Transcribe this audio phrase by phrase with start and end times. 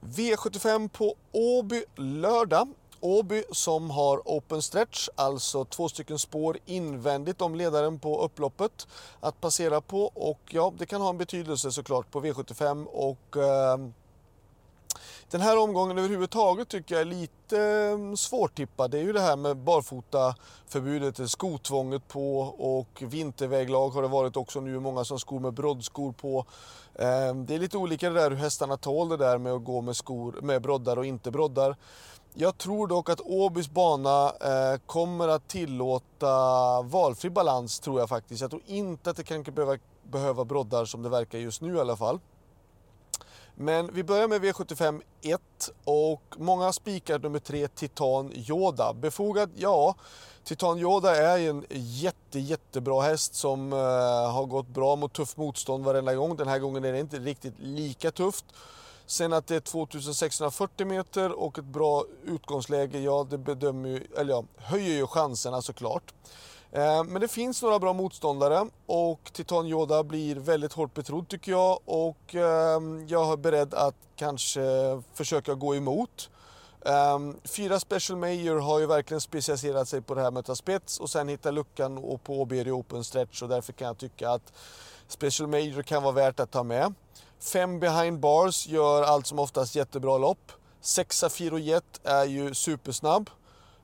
[0.00, 2.68] V75 på Åby lördag.
[3.00, 8.86] Åby som har open stretch, alltså två stycken spår invändigt om ledaren på upploppet
[9.20, 13.78] att passera på och ja, det kan ha en betydelse såklart på V75 och eh,
[15.30, 18.90] den här omgången överhuvudtaget tycker jag är lite mm, svårtippad.
[18.90, 24.60] Det är ju det här med barfotaförbudet, skotvånget på och vinterväglag har det varit också
[24.60, 24.80] nu.
[24.80, 26.44] Många som skor med broddskor på.
[26.98, 29.80] Ehm, det är lite olika det där hur hästarna tål det där med att gå
[29.80, 31.76] med skor med broddar och inte broddar.
[32.34, 38.40] Jag tror dock att Åbys bana eh, kommer att tillåta valfri balans tror jag faktiskt.
[38.40, 41.80] Jag tror inte att det kan behöva, behöva broddar som det verkar just nu i
[41.80, 42.20] alla fall.
[43.62, 45.40] Men vi börjar med V75 1
[45.84, 48.92] och många spikar nummer 3 Titan Yoda.
[48.92, 49.50] Befogad?
[49.56, 49.94] Ja.
[50.44, 53.78] Titan Yoda är en jätte, jättebra häst som uh,
[54.32, 56.36] har gått bra mot tuff motstånd varenda gång.
[56.36, 58.44] Den här gången är det inte riktigt lika tufft.
[59.06, 64.34] Sen att det är 2640 meter och ett bra utgångsläge, ja det bedömer ju, eller
[64.34, 66.14] ja, höjer ju chanserna såklart.
[66.72, 71.52] Eh, men det finns några bra motståndare och Titan Yoda blir väldigt hårt betrodd tycker
[71.52, 74.62] jag och ehm, jag är beredd att kanske
[75.14, 76.30] försöka gå emot.
[76.84, 80.54] Ehm, fyra Special Major har ju verkligen specialiserat sig på det här med att ta
[80.54, 84.30] spets och sen hitta luckan och på Åby Open Stretch och därför kan jag tycka
[84.30, 84.52] att
[85.08, 86.94] Special Major kan vara värt att ta med.
[87.40, 90.52] Fem Behind Bars gör allt som oftast jättebra lopp.
[90.80, 93.30] Sexa Firo Jet är ju supersnabb.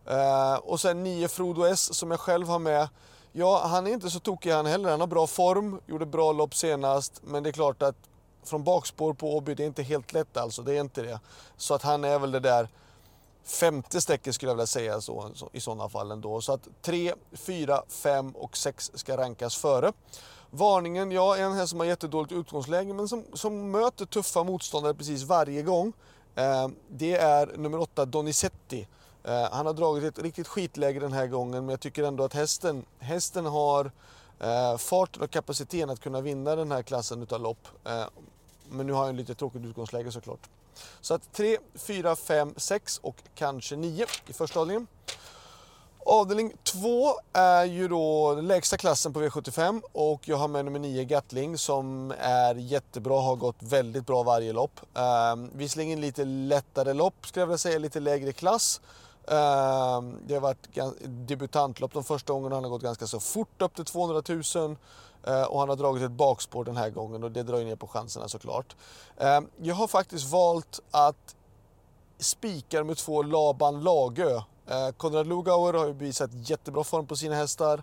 [0.06, 2.88] Eh, och sen 9 Frodo S som jag själv har med.
[3.32, 4.90] Ja, han är inte så tokig han heller.
[4.90, 7.20] Han har bra form, gjorde bra lopp senast.
[7.24, 7.96] Men det är klart att
[8.44, 10.62] från bakspår på Åby, det är inte helt lätt alltså.
[10.62, 11.20] Det är inte det.
[11.56, 12.68] Så att han är väl det där
[13.44, 16.40] femte strecket skulle jag vilja säga så, så, i sådana fall ändå.
[16.40, 19.92] Så att 3, 4, 5 och 6 ska rankas före.
[20.50, 25.22] Varningen, ja en häst som har jättedåligt utgångsläge men som, som möter tuffa motståndare precis
[25.22, 25.92] varje gång.
[26.34, 28.88] Eh, det är nummer 8 Donizetti.
[29.26, 32.34] Eh, han har dragit ett riktigt skitläge den här gången men jag tycker ändå att
[32.34, 33.90] hästen, hästen har
[34.40, 37.68] eh, farten och kapaciteten att kunna vinna den här klassen utav lopp.
[37.84, 38.04] Eh,
[38.70, 40.48] men nu har han lite tråkigt utgångsläge såklart.
[41.00, 44.86] Så att 3, 4, 5, 6 och kanske 9 i första avdelningen.
[46.08, 50.78] Avdelning 2 är ju då den lägsta klassen på V75 och jag har med nummer
[50.78, 54.80] 9 Gatling som är jättebra, har gått väldigt bra varje lopp.
[54.94, 58.80] Eh, visserligen lite lättare lopp skulle jag vilja säga, lite lägre klass.
[59.26, 60.68] Ehm, det har varit
[61.04, 62.54] debutantlopp de första gångerna.
[62.54, 64.22] Han har gått ganska så fort upp till 200
[64.54, 64.76] 000
[65.26, 67.76] eh, och han har dragit ett bakspår den här gången och det drar ju ner
[67.76, 68.76] på chanserna såklart.
[69.18, 71.36] Ehm, jag har faktiskt valt att
[72.18, 74.36] spika med två Laban Lagö.
[74.66, 77.82] Eh, Konrad Lugauer har ju visat jättebra form på sina hästar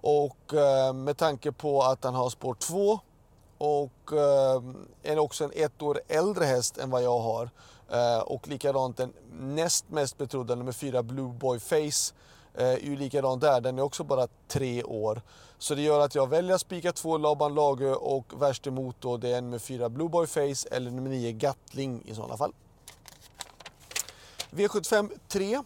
[0.00, 3.00] och eh, med tanke på att han har spår 2
[3.58, 4.62] och eh,
[5.02, 7.50] är också en ett år äldre häst än vad jag har
[7.90, 12.14] Eh, och likadant den näst mest betrodda nummer fyra Blue Boy Face
[12.54, 15.22] eh, är ju likadant där, den är också bara tre år.
[15.58, 19.16] Så det gör att jag väljer att spika två Laban Lagö och värst emot då
[19.16, 22.52] det är nummer fyra Blue Boy Face eller nummer nio Gatling i sådana fall.
[24.50, 25.62] V75 3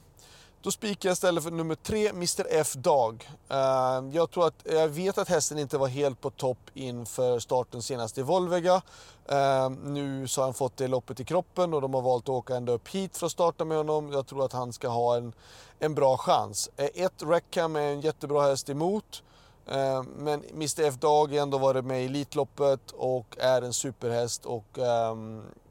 [0.63, 3.31] då spikar jag istället för nummer tre, Mr F Dag.
[3.49, 7.83] Ehm, jag, tror att, jag vet att hästen inte var helt på topp inför starten
[7.83, 8.83] senast i Volvega.
[9.29, 12.29] Ehm, nu så har han fått det loppet i kroppen och de har valt att
[12.29, 14.13] åka ända upp hit för att starta med honom.
[14.13, 15.33] Jag tror att han ska ha en,
[15.79, 16.71] en bra chans.
[16.77, 19.23] Eh, ett Rackham är en jättebra häst emot.
[19.67, 24.47] Ehm, men Mr F Dag har ändå varit med i Elitloppet och är en superhäst.
[24.47, 24.79] Och,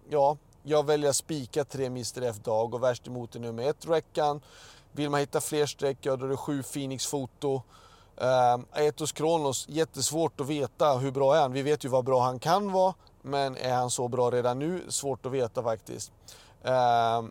[0.10, 3.88] ja, jag väljer att spika tre Mr F Dag och värst emot är nummer ett
[3.88, 4.42] Reckan.
[4.92, 7.62] Vill man hitta fler streck, ja då är det sju Phoenix Foto.
[8.22, 11.54] Uh, Aetos Kronos, jättesvårt att veta hur bra är han.
[11.54, 14.82] Vi vet ju vad bra han kan vara, men är han så bra redan nu?
[14.88, 16.12] Svårt att veta faktiskt.
[16.66, 17.30] Uh,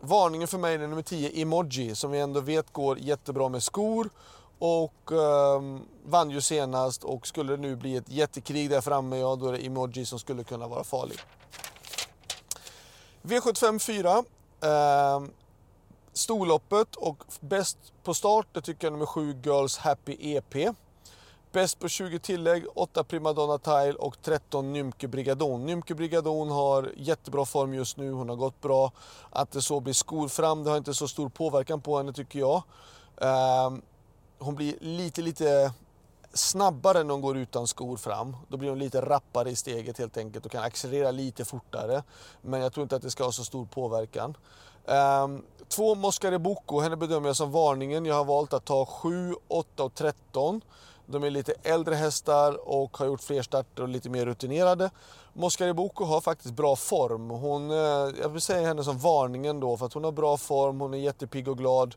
[0.00, 4.10] varningen för mig är nummer 10, Emoji, som vi ändå vet går jättebra med skor.
[4.58, 9.36] Och uh, vann ju senast och skulle det nu bli ett jättekrig där framme, ja
[9.36, 11.18] då är det Emoji som skulle kunna vara farlig.
[13.22, 14.18] V75 4.
[14.18, 15.28] Uh,
[16.16, 20.74] Storloppet och bäst på start, det tycker jag nummer 7 Girls Happy EP.
[21.52, 25.66] Bäst på 20 tillägg, 8 Primadonna Tile och 13 Nymke Brigadon.
[25.66, 28.92] Nymke Brigadon har jättebra form just nu, hon har gått bra.
[29.30, 32.38] Att det så blir skor fram, det har inte så stor påverkan på henne tycker
[32.38, 32.62] jag.
[33.20, 33.82] Ehm,
[34.38, 35.72] hon blir lite, lite
[36.32, 38.36] snabbare när hon går utan skor fram.
[38.48, 42.02] Då blir hon lite rappare i steget helt enkelt och kan accelerera lite fortare.
[42.42, 44.36] Men jag tror inte att det ska ha så stor påverkan.
[44.86, 48.06] Um, två Moscare Bocco, henne bedömer jag som varningen.
[48.06, 50.60] Jag har valt att ta 7, 8 och 13.
[51.06, 54.90] De är lite äldre hästar och har gjort fler starter och lite mer rutinerade.
[55.32, 57.30] Moscare Boko har faktiskt bra form.
[57.30, 57.76] Hon, eh,
[58.22, 60.98] jag vill säga henne som varningen då för att hon har bra form, hon är
[60.98, 61.94] jättepigg och glad.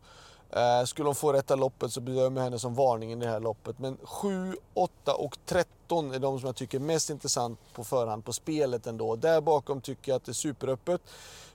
[0.51, 3.39] Eh, skulle hon få rätta loppet så bedömer jag henne som varningen i det här
[3.39, 3.79] loppet.
[3.79, 8.25] Men 7, 8 och 13 är de som jag tycker är mest intressant på förhand
[8.25, 9.15] på spelet ändå.
[9.15, 11.01] Där bakom tycker jag att det är superöppet.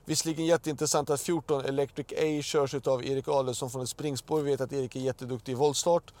[0.05, 4.41] Visserligen jätteintressant att 14 Electric A körs av Erik Adelsson från ett springspår.
[4.41, 6.13] Vi vet att Erik är jätteduktig i voltstart.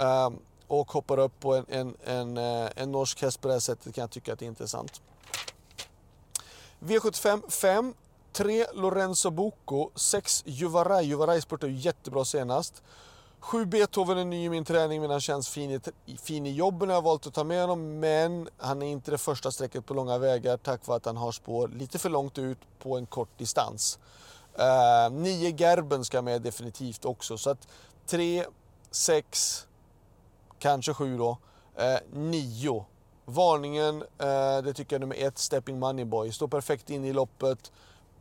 [0.00, 0.30] Eh,
[0.66, 3.94] och hoppar upp på en, en, en, eh, en norsk häst på det här sättet
[3.94, 5.00] kan jag tycka att det är intressant.
[6.80, 7.94] V75 5
[8.40, 11.06] 3 Lorenzo Bocco, 6 Juvaraj.
[11.06, 12.82] Juvaraj spurtade jättebra senast.
[13.40, 15.70] 7 Beethoven är ny i min träning men han känns fin
[16.06, 16.88] i, fin i jobben.
[16.88, 19.94] Jag har valt att ta med honom men han är inte det första strecket på
[19.94, 23.38] långa vägar tack vare att han har spår lite för långt ut på en kort
[23.38, 23.98] distans.
[24.58, 27.68] Eh, 9 uh, Gerben ska med definitivt också så att
[28.06, 28.44] 3,
[28.90, 29.66] 6,
[30.58, 31.38] kanske 7 då.
[31.76, 32.82] Eh, 9 uh,
[33.24, 36.32] Varningen, uh, det tycker jag är nummer 1, Stepping Money Boy.
[36.32, 37.72] Står perfekt in i loppet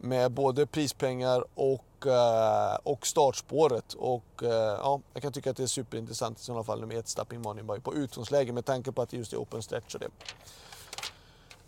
[0.01, 3.93] med både prispengar och, eh, och startspåret.
[3.93, 7.07] Och, eh, ja, jag kan tycka att det är superintressant i sådana fall med ett
[7.07, 10.09] Stapping Moneyboy på utgångsläge med tanke på att det just är open stretch och det.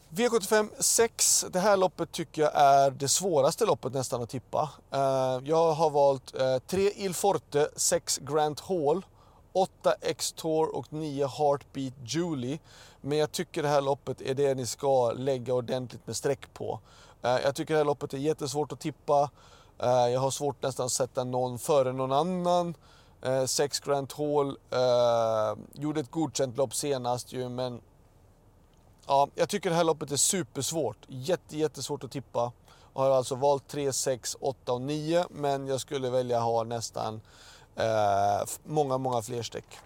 [0.10, 4.70] V75 6, det här loppet tycker jag är det svåraste loppet nästan att tippa.
[4.92, 6.34] Eh, jag har valt
[6.68, 9.06] 3 Il Forte, 6 Grant Hall,
[9.54, 12.60] 8 X-Tour och 9 Heartbeat Julie.
[13.02, 16.80] Men jag tycker det här loppet är det ni ska lägga ordentligt med streck på.
[17.22, 19.30] Eh, jag tycker det här loppet är jättesvårt att tippa.
[19.80, 22.76] Eh, jag har svårt nästan att sätta någon före någon annan.
[23.22, 24.58] Eh, sex Grand Hall
[25.74, 27.82] gjorde ett godkänt lopp senast ju men
[29.08, 30.98] ja, jag tycker det här loppet är supersvårt.
[31.08, 32.52] Jätte, jättesvårt att tippa.
[32.94, 37.22] Jag har alltså valt 3, 6, 8 och 9 men jag skulle välja ha nästan
[37.76, 39.80] eh, många, många fler streck.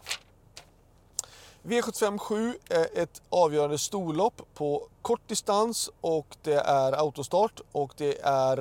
[1.66, 8.58] V757 är ett avgörande storlopp på kort distans och det är autostart och det är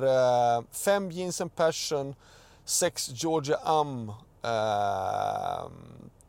[0.57, 2.15] eh, 5 Jensen Jeans Passion,
[2.65, 4.13] 6 Georgia Am,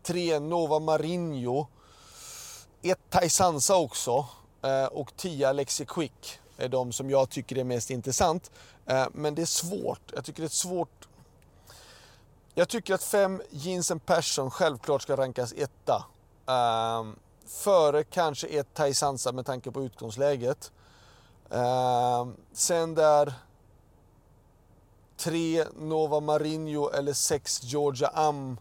[0.02, 1.67] 3 eh, Nova Marinho,
[2.82, 4.26] 1 Taisansa också
[4.62, 8.50] eh, och 10 Alexi Quick är de som jag tycker är mest intressant.
[8.87, 10.12] Eh, men det är svårt.
[10.14, 11.08] Jag tycker det är svårt.
[12.55, 16.05] Jag tycker att 5 Jensen Passion självklart ska rankas etta.
[16.46, 17.16] Um,
[17.46, 20.72] före kanske ett Taisansa med tanke på utgångsläget.
[21.48, 23.34] Um, sen där
[25.16, 28.58] tre Nova Marinho eller sex Georgia Am.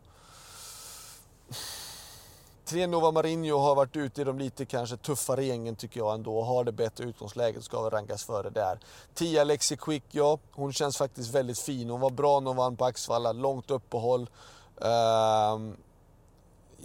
[2.66, 6.44] Tre Nova Marinho har varit ute i de lite kanske tuffare gängen tycker jag ändå.
[6.44, 8.80] Har det bättre utgångsläget ska väl rankas före där.
[9.14, 10.40] 10 Alexi Quick, ja.
[10.52, 11.90] Hon känns faktiskt väldigt fin.
[11.90, 13.32] Hon var bra när hon vann på Axvalla.
[13.32, 14.30] Långt uppehåll.
[14.76, 15.78] Um,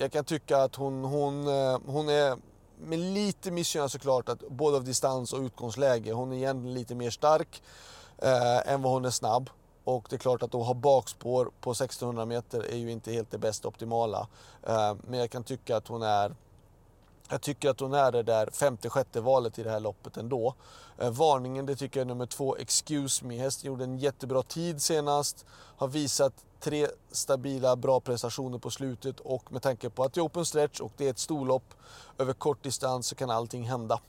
[0.01, 2.37] jag kan tycka att hon, hon, eh, hon är
[2.79, 6.13] med lite missgynnad såklart, att både av distans och utgångsläge.
[6.13, 7.63] Hon är egentligen lite mer stark
[8.19, 9.51] eh, än vad hon är snabb.
[9.85, 13.31] Och det är klart att att ha bakspår på 1600 meter är ju inte helt
[13.31, 14.29] det bästa optimala.
[14.63, 16.35] Eh, men jag kan tycka att hon är
[17.31, 20.55] jag tycker att hon är det där femte, sjätte valet i det här loppet ändå.
[20.99, 23.39] Eh, varningen, det tycker jag är nummer två, Excuse Me.
[23.39, 25.47] Hästen gjorde en jättebra tid senast.
[25.77, 30.27] Har visat tre stabila, bra prestationer på slutet och med tanke på att det är
[30.27, 31.75] open stretch och det är ett storlopp
[32.19, 34.01] över kort distans så kan allting hända.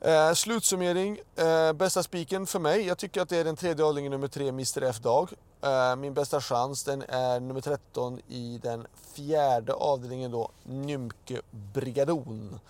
[0.00, 4.12] Eh, slutsummering, eh, bästa spiken för mig, jag tycker att det är den tredje avdelningen
[4.12, 5.32] nummer tre, Mr F-Dag.
[5.62, 12.60] Eh, min bästa chans den är nummer 13 i den fjärde avdelningen då, Nymke Brigadon.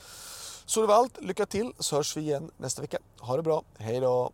[0.65, 2.99] Så det var allt, lycka till så hörs vi igen nästa vecka.
[3.21, 4.33] Ha det bra, hej då!